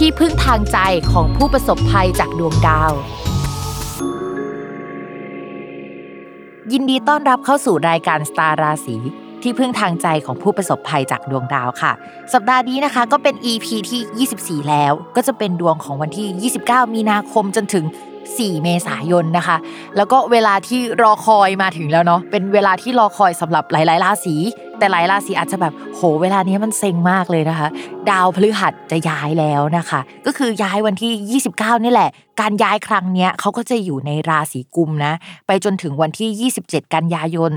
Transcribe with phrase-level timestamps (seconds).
[0.04, 0.78] ี่พึ่งทางใจ
[1.12, 2.92] ของผู้ประสบภัยจากดวงดาว
[6.72, 8.96] ยินดีต้อนรับเข้าสู่รายการสตาร์ราศี
[9.42, 11.92] ที่พึ่งทางใจของผู้ประสบภัยจากดวงดาวค่ะ
[12.32, 17.84] สัปดาห์นี้นะคะก็เป็น EP ที่ 24 แล้ว ก็จะเป็นดวงของวันที่ 29 มีนาคมจนถึง
[18.24, 19.56] 4 เมษายนนะคะ
[19.96, 24.36] แล้วก็เวลาที่รอคอยมาถึงแล้วเนาะเป็นเวลาที่รอคอยสำหรับหลายๆราศี
[24.78, 27.68] แต่หลายราศีอาจจะแบบโหเวลานี้มันเซ็งมากเลยนะคะ
[28.10, 35.12] ดาวพฤหัสจะย้ายแล้วนะคะ ก็คือย้ายวันที่ 29 นี่แหละ การย้ายครั้งเนี้ยเขาก็จะอยู่ในราศีกุมนะ
[35.46, 37.50] ไปจนถึงวันที่ 27 กันยายน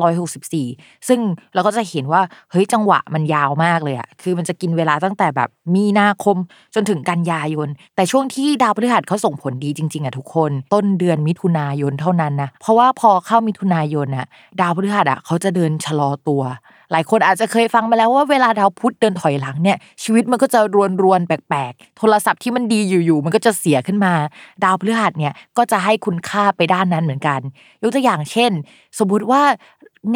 [0.00, 1.20] 2564 ซึ่ง
[1.54, 6.36] เราก็จะเห็นว่าเฮ้ยจังหวะมันยาวมากเลยอะคือมันจะกินเวลาตั้งแต่แบบมีนาคม
[6.74, 14.26] จนถึงกันยายน แต่ช่วงที่ดาวพฤหัสเขาส่งผลดีจริงๆอะทุกคน ต้นเดือนมิถุนายนเท่านั้นนะเพราะว่าพอเข้ามิถุนายนอะ
[14.60, 16.42] ดาวพฤหัสอะเขาจะเดินชะลอตัว
[16.92, 24.12] หลายคนอาจจะเคยฟังมาแล้วว่าเวลาดาวพุธเดินถอยหลังเนี่ยชีวิตมันก็จะรวนรวนแปลกๆ โทรศัพท์ที่มันดีอยู่ๆมันก็จะเสียขึ้นมา
[24.64, 27.40] ดาวพฤหัสเนี่ยก็จะให้คุณค่าไปด้านนั้นเหมือนกัน
[27.82, 28.52] ยกตัวอย่างเช่น
[28.98, 29.42] สมมุติว่า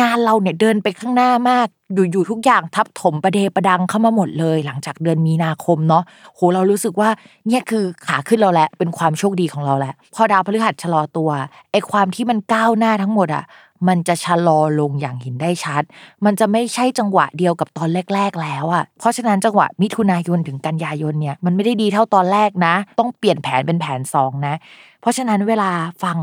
[0.01, 6.03] งานเราเนี่ยเดินไปข้างหน้ามาก อยู่ๆทุกอย่างทับถมประเดประดังเข้ามาหมดเลย หลังจากเดือนมีนาคมเนาะ
[6.35, 7.11] โหเรารู้สึกว่า
[7.47, 11.31] เนี่ยคือขาขึ้นเราแหละเป็นความโชคดีของเราแหละพอดาวพฤหัสชะลอตัว
[11.73, 13.45] ไอความที่มันก้าวหน้าทั้งหมดอะ
[13.89, 15.83] มันจะชะลอลงอย่างเห็นได้ชัด
[16.25, 24.55] มันจะไม่ใช่จังหวะเดียวกับตอนแรก ๆ แล้วอะ เพราะฉะนั้นจังหวะมิถุนายนถึงกันยายนเนี่ยมันไม่ได้ดีเท่าตอนแรกนะ ต้องเปลี่ยนแผนเป็นแผนสองนะ
[25.01, 25.71] เพราะฉะนั้นเวลา
[26.03, 26.17] ฟัง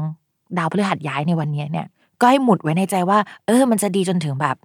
[0.58, 1.88] ดาวพฤหัสย้ายในวันนี้เนี่ย
[2.22, 4.56] ก็ให้หมุดไว้ในใจว่า เออ มันจะดีจนถึงแบบ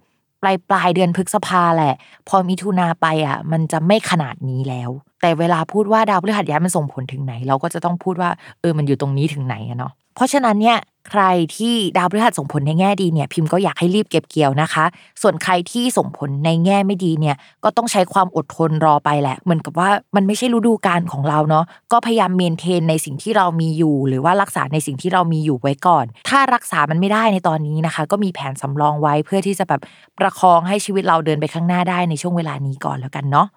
[0.41, 1.93] ปลายปลายเดือนพฤษภาแหละ
[2.27, 4.89] พอมิถุนาไปอะ มันจะไม่ขนาดนี้แล้ว
[5.21, 8.29] แต่เวลาพูดว่าดาวพฤหัสย้ายมันส่งผลถึงไหน เราก็จะต้องพูดว่า
[8.61, 10.77] เออมันอยู่ตรงนี้ถึงไหนอะเนาะ เพราะฉะนั้นเนี่ย
[11.09, 11.23] ใคร
[11.57, 14.85] ที่ดาวพฤหัสส่งผลในแง่ดีเนี่ยพิมพ์ก็อยากให้รีบเก็บเกี่ยวนะคะ
[15.21, 29.81] ส่วนใครที่ส่งผลในแง่ไม่ดีเนี่ยก็ต้องใช้ความอดทนรอไปแหละ เหมือนกับว่ามันไม่ใช่ฤดูกาลของเราเนาะก็พยายามเมนเทนในสิ่งที่เรามีอยู่ หรือว่ารักษาในสิ่งที่เรามีอยู่ไว้ก่อน ถ้ารักษามันไม่ได้ในตอนนี้นะคะ ก็มีแผนสำรองไว้เพื่อที่จะแบบ
[30.19, 33.47] ประคองให้ชีวิตเราเดินไปข้างหน้าได้ในช่วงเวลานี้ก่อนแล้วกันเนาะ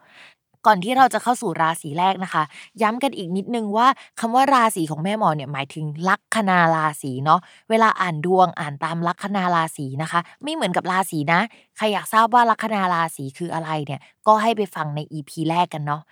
[0.67, 2.43] ก่อนที่เราจะเข้าสู่ราศีแรกนะคะ
[2.83, 3.87] ย้ำกันอีกนิดนึงว่า
[4.21, 7.41] คำว่าราศีของแม่หมอเนี่ยหมายถึงลัคนาราศีเนาะ
[7.71, 11.41] เวลาอ่านดวงอ่านตามลัคนาราศีนะคะ ไม่เหมือนกับราศีนะ
[11.77, 16.03] ใครอยากทราบว่าลัคนาราศีคืออะไรเนี่ยก็ให้ไปฟังใน EP แรกกันเนาะ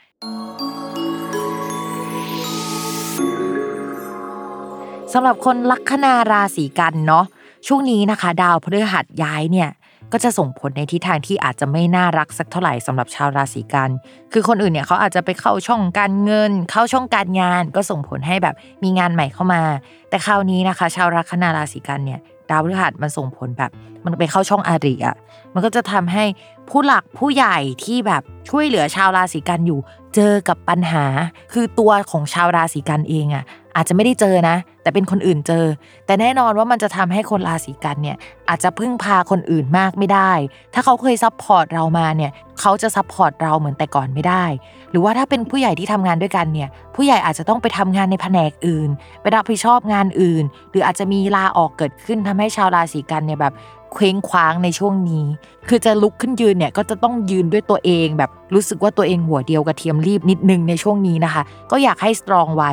[5.12, 7.24] สำหรับคนลัคนาราศีกันเนาะ
[7.66, 9.70] ช่วงนี้นะคะ ดาวพฤหัสย้ายเนี่ย
[10.12, 13.90] ก็จะส่งผลในทิศทางที่อาจจะไม่น่ารักสักเท่าไหร่สำหรับชาวราศีกัน
[14.32, 19.62] คือคนอื่นเนี่ยเขาอาจจะไปเข้าช่องการเงิน เข้าช่องการงาน ก็ส่งผลให้แบบมีงานใหม่เข้ามา
[20.10, 22.20] แต่คราวนี้นะคะ ชาวลัคนาราศีกันเนี่ย
[22.50, 23.70] ดาวพฤหัสมันส่งผลแบบ
[24.04, 25.16] มันไปเข้าช่องอาริอะ
[25.54, 26.24] มันก็จะทำให้
[26.68, 29.80] ผู้หลักผู้ใหญ่ที่แบบช่วยเหลือชาวราศีกันอยู่
[30.14, 31.04] เจอกับปัญหา
[31.52, 33.44] คือตัวของชาวราศีกันเองอะ
[33.76, 35.64] อาจจะไม่ได้เจอนะ แต่เป็นคนอื่นเจอ
[36.06, 38.16] แต่แน่นอนว่ามันจะทำให้คนราศีกันย์เนี่ย
[38.48, 40.32] อาจจะพึ่งพาคนอื่นมากไม่ได้
[40.74, 42.30] ถ้าเขาเคย support เรามาเนี่ย
[42.60, 44.44] เขาจะ support เราเหมือนแต่ก่อนไม่ได้
[44.90, 48.90] หรือว่าถ้าเป็นผู้ใหญ่ที่ทำงานด้วยกันเนี่ยผู้ใหญ่อาจจะต้องไปทำงานในแผนกอื่น
[49.20, 53.54] ไปรับผิดชอบงานอื่น หรืออาจจะมีลาออกเกิดขึ้นทำให้ชาวราศีกันย์เนี่ยแบบ
[53.94, 55.24] เคว้งคว้างในช่วงนี้
[55.68, 62.70] คือจะลุกขึ้นยืนเนี่ยก็จะต้องยืนด้วยตัวเอง แบบรู้สึกว่าตัวเองหัวเดียวกระเทียมลีบนิดนึงในช่วงนี้นะคะ ก็อยากให้ strong ไว้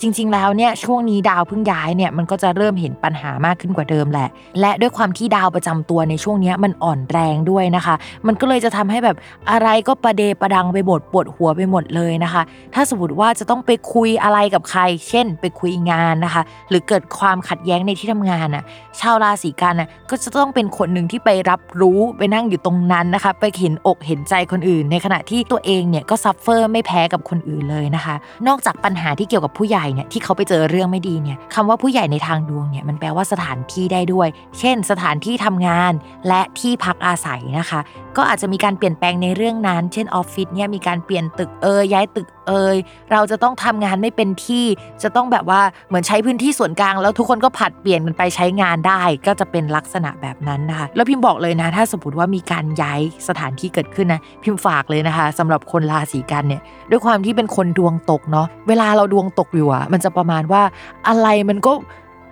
[0.00, 4.28] จริง ๆ แล้วเนี่ยช่วงนี้ดาวเพิ่งย้ายเนี่ยมันก็จะเริ่มเห็นปัญหามากขึ้นกว่าเดิมแหละ
[4.60, 7.94] และด้วยความที่ดาวประจำตัวในช่วงนี้มันอ่อนแรงด้วยนะคะ
[8.26, 9.16] มันก็เลยจะทำให้แบบ
[9.50, 12.42] อะไรก็ประเดประดังไปหมดปวดหัวไปหมดเลยนะคะ
[12.74, 18.64] ถ้าสมมติว่าจะต้องไปคุยอะไรกับใคร เช่น ไปคุยงานนะคะ หรือเกิดความขัดแย้งในที่ทำงานน่ะ
[19.00, 28.14] ชาวราศีกันย์น่ะก็จะต้องเป็นคนหนึ่งที่ไปรับรู้ไปนั่งอยู่ตรงนั้นนะคะ ไปเห็นอกเห็นใจคนอื่น ในขณะที่ตัวเองเนี่ยก็ suffer ไม่แพ้กับคนอื่นเลยนะคะ
[28.46, 35.92] นอกจากปัญหาที่เกี่ยวกับผู้ใหญ่เนี่ยที่เขาไปเจอเรื่องไม่ดีเนี่ยคำว่าผู้ใหญ่ในทางดวงเนี่ยมันแปลว่าสถานที่ได้ด้วย เช่น สถานที่ทำงาน
[36.28, 37.80] และที่พักอาศัยนะคะ
[38.16, 42.76] ก็อาจจะมีการเปลี่ยนแปลงในเรื่องนั้น เช่นออฟฟิศเนี่ยมีการเปลี่ยนตึกเอยย้ายตึกเอย
[43.12, 44.64] เราจะต้องทำงานไม่เป็นที่
[45.02, 60.62] จะต้องแบบว่าเหมือนใช้พื้นที่ส่วนกลาง แล้วทุกคนก็ผัดเปลี่ยนกันไปใช้งานได้ ก็จะเป็นลักษณะแบบนั้นนะคะแล้วพิมพ์บอกเลยนะ ถ้าสมมติว่ามีการย้ายสถานที่เกิดขึ้นนะพิมพ์ฝากเลยนะคะสำหรับคนราศีกันเนี่ยด้วยความที่เป็นคนดวงตกเนาะเวลาเราดวงตกอยู่อะมันจะประมาณว่า
[61.08, 61.72] อะไรมันก็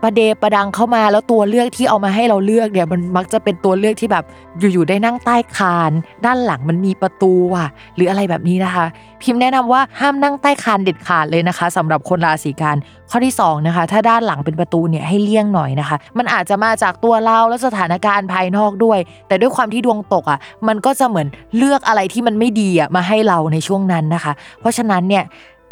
[0.04, 4.24] ประเดประดังเข้ามาแล้วตัวเลือกที่เอามาให้เราเลือกเนี่ยมันมักจะเป็นตัวเลือกที่แบบ
[4.72, 5.92] อยู่ๆได้นั่งใต้คาน
[6.26, 7.66] ด้านหลังมันมีประตูว่ะ
[7.96, 8.86] หรืออะไรแบบนี้นะคะ
[9.22, 12.76] พิมพ์แนะนำว่าห้ามนั่งใต้คานเด็ดขาดเลยนะคะสำหรับคนราศีกัน
[13.10, 18.98] ข้อที่2นะคะถ้าด้านหลังเป็นประตูเนี่ยให้เลี่ยงหน่อยนะคะ มันอาจจะมาจากตัวเราและสถานการณ์ภายนอกด้วย
[19.28, 25.24] แต่ด้วยความที่ดวงตกอะมันก็จะเหมือนเลือกอะไรที่มันไม่ดีอะมาให้เราในช่วงนั้นนะคะ เพราะฉะนั้นเนี่ย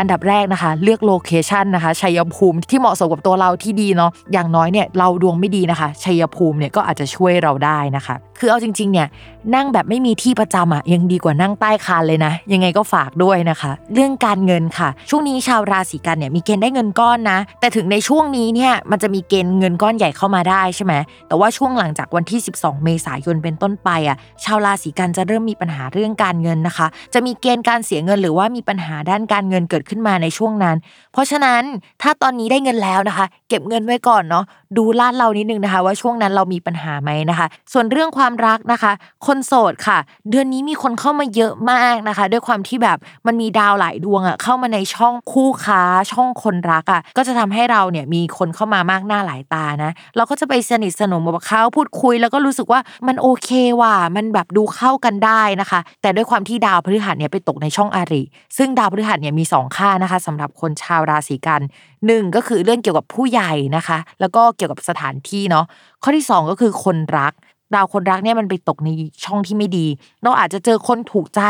[0.02, 9.08] อันดับแรกนะคะ เลือก location นะคะชัยภูมิที่เหมาะสมกับตัวเราที่ดีเนาะอย่างน้อยเนี่ยเราดวงไม่ดีนะคะชัยภูมิเนี่ยก็อาจจะช่วยเราได้นะคะ คือเอาจริงๆเนี่ย
[9.54, 20.94] นั่งแบบไม่มีที่ประจำอะยังดีกว่านั่งใต้คานเลยนะ ยังไงก็ฝากด้วยนะคะ เรื่องการเงินค่ะ ช่วงนี้ชาวราศีกันย์เนี่ยมีเกณฑ์ได้เงินก้อนนะ แต่ถึงในช่วงนี้เนี่ยมันจะมีเกณฑ์เงินก้อนใหญ่เข้ามาได้ใช่ไหม
[21.28, 30.76] แต่ว่าช่วงหลังจากวันที่ 12 เมษายนเป็นต้นไปอะชาวราศีกันจะเริ่มมีปัญหาเรื่องการเงินนะคะ จะมีเกณฑ์การเสียเงินหรือว่ามีปัญหาด้านการเงินเกิดขึ้นมาในช่วงนั้น
[31.12, 31.62] เพราะฉะนั้น
[32.02, 34.44] ถ้าตอนนี้ได้เงินแล้วนะคะ เก็บเงินไว้ก่อนเนาะ
[34.76, 38.92] ดูลาดเรานิดนึงนะคะ ว่าช่วงนั้นเรามีปัญหาไหมนะคะ ส่วนเรื่องความรักนะคะ
[39.26, 39.98] คนโสดค่ะ
[40.30, 45.82] เดือนนี้มีคนเข้ามาเยอะมากนะคะ ด้วยความที่แบบมันมีดาวหลายดวงอะเข้ามาในช่องคู่ค้า
[46.12, 58.22] ช่องคนรักอะก็จะทำให้เราเนี่ยมีคนเข้ามามากหน้าหลายตานะ เราก็จะไปสนิทสนมกับเขาพูดคุย แล้วก็รู้สึกว่ามันโอเคว่ะมันแบบดูเข้ากันได้นะคะ แต่ด้วยความที่ดาวพฤหัสเนี่ยไปตกในช่องอาริ
[58.56, 61.62] ซึ่งดาวพฤหัสเนี่ยมีสองค่านะคะสำหรับคนชาวราศีกัน
[62.06, 65.64] หนึ่งก็คือเรื่องเกี่ยวกับผู้ใหญ่นะคะ แล้วก็เกี่ยวกับสถานที่เนาะ
[66.02, 67.32] ข้อที่สองก็คือคนรัก
[67.74, 68.88] ดาวคนรักเนี่ยมันไปตกใน
[69.24, 69.86] ช่องที่ไม่ดี
[70.22, 71.40] เราอาจจะเจอคนถูกใจ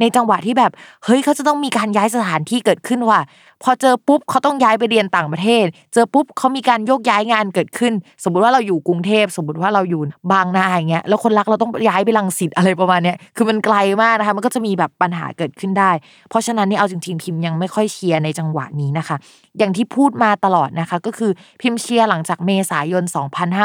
[0.00, 0.72] ในจังหวะที่แบบ
[1.04, 3.20] เฮ้ยเขาจะต้องมีการย้ายสถานที่เกิดขึ้นว่ะ
[3.62, 7.92] พอเจอปุ๊บเขาต้องย้ายไปเรียนต่างประเทศ เจอปุ๊บเขามีการโยกย้ายงานเกิดขึ้น
[8.24, 10.00] สมมติว่าเราอยู่กรุงเทพสมมติว่าเราอยู่
[10.32, 15.90] บางนาอย่างเงี้ยแล้วคนรักเราต้องย้ายไปลังสิตอะไรประมาณเนี้ยคือมันไกลมากนะคะมันก็จะมีแบบปัญหาเกิดขึ้นได้
[16.28, 19.16] เพราะฉะนั้นนี่เอาจริงๆพิมยังไม่ค่อยเชียร์ในจังหวะนี้นะคะ
[19.58, 21.30] อย่างที่พูดมาตลอดนะคะ ก็คือ
[21.60, 23.04] พิมพ์เชียร์หลังจากเมษายน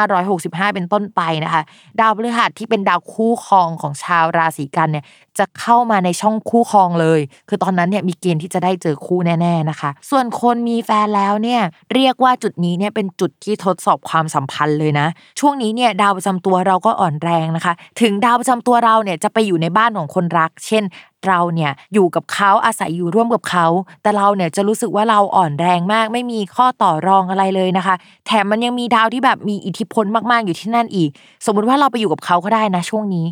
[0.08, 1.62] 2565 เป็นต้นไปนะคะ
[2.02, 5.06] ดาวพฤหัสที่เป็นดาวคู่ครองของชาวราศีกันเนี่ย
[5.40, 7.20] จะเข้ามาในช่องคู่ครองเลย
[7.50, 11.62] คือตอนนั้นเนี่ยมีเกณฑ์ที่จะได้เจอคู่แน่ ๆนะคะ ส่วนคนมีแฟนแล้วเนี่ย
[11.94, 15.08] เรียกว่าจุดนี้เนี่ยเป็นจุดที่ทดสอบความสัมพันธ์เลยนะ
[15.40, 20.84] ช่วงนี้เนี่ยดาวประจำตัวเราก็อ่อนแรงนะคะ ถึงดาวประจำตัวเราเนี่ยจะไปอยู่ในบ้านของคนรัก เช่น
[21.28, 23.66] เราเนี่ยอยู่กับเขาอาศัยอยู่ร่วมกับเขา
[24.02, 27.96] แต่เราเนี่ยจะรู้สึกว่าเราอ่อนแรงมาก ไม่มีข้อต่อรองอะไรเลยนะคะ
[28.28, 31.10] แถมมันยังมีดาวที่แบบมีอิทธิพลมากๆอยู่ที่นั่นอีก
[31.46, 33.26] สมมุติว่าเราไปอยู่กับเขาก็ได้นะช่วงนี้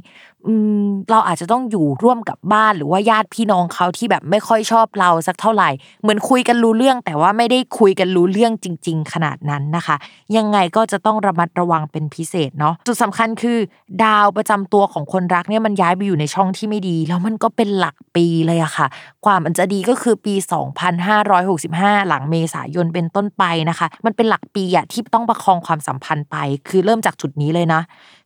[0.48, 0.54] อื
[0.84, 5.70] มเราอาจจะต้องอยู่ร่วมกับบ้านหรือว่าญาติพี่น้องเขาที่แบบไม่ค่อยชอบเราสักเท่าไหร่
[6.02, 9.96] เหมือนคุยกันรู้เรื่อง แต่ว่าไม่ได้คุยกันรู้เรื่องจริง ๆ ขนาดนั้นนะคะ
[10.38, 13.58] ยังไงก็จะต้องระมัดระวังเป็นพิเศษเนาะจุดสำคัญคือ
[14.04, 18.88] ดาวประจำตัวของคนรักเนี่ยมันย้ายไปอยู่ในช่องที่ไม่ดี แล้วมันก็เป็นหลักปีเลยอะค่ะ
[19.26, 26.36] ความมันจะดีก็คือปี 2565 หลังเมษายนเป็นต้นไปนะคะ มันเป็นหลักปีอะที่ต้องประคองความสัมพันธ์ไป
[26.68, 27.82] คือเริ่มจากจุดนี้เลยนะ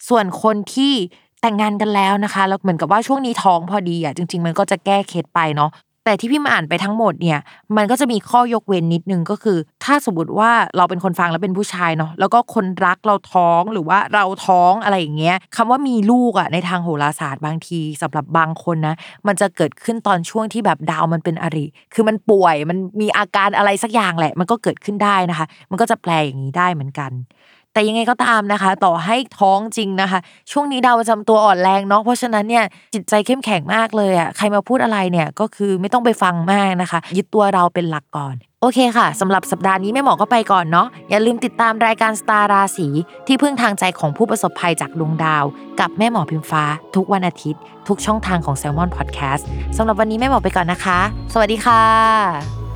[0.10, 0.94] ส่วนคนที่
[1.42, 5.70] แต่งงานกันแล้วนะคะแล้วเหมือนกับว่าช่วงนี้ท้องพอดีอะจริง ๆ มันก็จะแก้เคล็ดไปเนาะ
[6.08, 7.40] แต่ที่พี่มาอ่านไปทั้งหมดเนี่ย
[7.78, 18.96] มันก็จะมีข้อยกเว้นนิดนึงก็คือ ถ้าสมมติว่าเราเป็นคนฟังแล้วเป็นผู้ชายเนาะแล้วก็คนรักเราท้องหรือว่าเราท้องอะไรอย่างเงี้ยคำว่ามีลูกอะในทางโหราศาสตร์บางทีสำหรับบางคนนะ
[19.28, 27.12] มันจะเกิดขึ้นตอนช่วงที่แบบดาวมันเป็นอริ คือมันป่วยมันมีอาการอะไรสักอย่างแหละ มันก็เกิดขึ้นได้นะคะ มันก็จะแปลอย่างนี้ได้เหมือนกัน
[27.78, 30.20] แต่ยังไงก็ตามนะคะ ต่อให้ท้องจริงนะคะ
[30.52, 42.88] ช่วงนี้ดาวประจำตัวอ่อนแรงเนาะเพราะฉะนั้นเนี่ยจิตใจเข้มแข็งมากเลยอะใครมาพูดอะไรเนี่ยก็คือไม่ต้องไปฟังมากนะคะ ยึดตัวเราเป็นหลักก่อนโอเคค่ะสำหรับสัปดาห์นี้แม่หมอก็ไปก่อนเนาะอย่าลืมติดตามรายการสตาราศี
[43.28, 45.44] ที่พึ่งทางใจของผู้ประสบภัยจากดวงดาว
[45.80, 46.64] กับแม่หมอพิมฟ้า
[46.96, 49.44] ทุกวันอาทิตย์ ทุกช่องทางของ s ซ l m o n Podcast
[49.78, 51.00] สำหรับวันนี้แม่หมอไปก่อนนะคะ
[51.34, 52.67] สวัสดีค่ะ